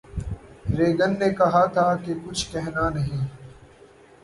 [0.77, 3.25] Reagan نے کہا تھا کہ کچھ کہنا نہیں